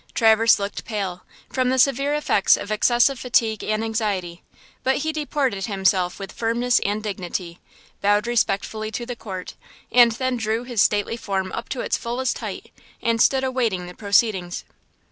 Traverse 0.15 0.57
looked 0.57 0.83
pale, 0.83 1.21
from 1.51 1.69
the 1.69 1.77
severe 1.77 2.15
effects 2.15 2.57
of 2.57 2.71
excessive 2.71 3.19
fatigue 3.19 3.63
and 3.63 3.83
anxiety, 3.83 4.41
but 4.83 4.97
he 4.97 5.11
deported 5.13 5.65
himself 5.67 6.17
with 6.17 6.31
firmness 6.31 6.79
and 6.79 7.03
dignity, 7.03 7.59
bowed 8.01 8.25
respectfully 8.25 8.89
to 8.89 9.05
the 9.05 9.15
court, 9.15 9.53
and 9.91 10.13
then 10.13 10.37
drew 10.37 10.63
his 10.63 10.81
stately 10.81 11.17
form 11.17 11.51
up 11.51 11.69
to 11.69 11.81
its 11.81 11.97
fullest 11.97 12.39
height, 12.39 12.71
and 12.99 13.21
stood 13.21 13.43
awaiting 13.43 13.85
the 13.85 13.93
proceedings. 13.93 14.63